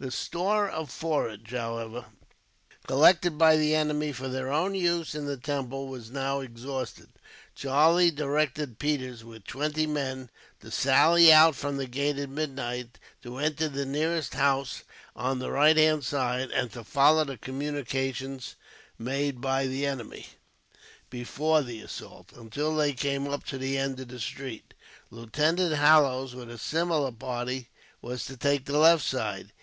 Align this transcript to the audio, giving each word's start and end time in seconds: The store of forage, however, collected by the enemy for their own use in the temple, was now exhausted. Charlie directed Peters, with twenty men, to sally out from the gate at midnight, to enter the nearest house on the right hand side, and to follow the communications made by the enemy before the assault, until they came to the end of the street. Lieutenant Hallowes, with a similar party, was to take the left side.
The 0.00 0.10
store 0.12 0.68
of 0.70 0.90
forage, 0.90 1.50
however, 1.50 2.06
collected 2.86 3.36
by 3.36 3.56
the 3.56 3.74
enemy 3.74 4.12
for 4.12 4.28
their 4.28 4.50
own 4.50 4.76
use 4.76 5.12
in 5.12 5.26
the 5.26 5.36
temple, 5.36 5.88
was 5.88 6.08
now 6.10 6.38
exhausted. 6.40 7.08
Charlie 7.56 8.12
directed 8.12 8.78
Peters, 8.78 9.24
with 9.24 9.44
twenty 9.44 9.86
men, 9.88 10.30
to 10.60 10.70
sally 10.70 11.32
out 11.32 11.56
from 11.56 11.76
the 11.76 11.88
gate 11.88 12.16
at 12.16 12.30
midnight, 12.30 13.00
to 13.22 13.38
enter 13.38 13.68
the 13.68 13.84
nearest 13.84 14.34
house 14.34 14.84
on 15.16 15.38
the 15.40 15.50
right 15.50 15.76
hand 15.76 16.04
side, 16.04 16.52
and 16.52 16.72
to 16.72 16.84
follow 16.84 17.24
the 17.24 17.36
communications 17.36 18.54
made 18.98 19.40
by 19.40 19.66
the 19.66 19.84
enemy 19.84 20.28
before 21.10 21.60
the 21.62 21.80
assault, 21.80 22.32
until 22.34 22.74
they 22.74 22.92
came 22.94 23.36
to 23.40 23.58
the 23.58 23.76
end 23.76 23.98
of 23.98 24.08
the 24.08 24.20
street. 24.20 24.74
Lieutenant 25.10 25.74
Hallowes, 25.74 26.36
with 26.36 26.48
a 26.50 26.56
similar 26.56 27.10
party, 27.12 27.68
was 28.00 28.24
to 28.26 28.36
take 28.36 28.64
the 28.64 28.78
left 28.78 29.04
side. 29.04 29.52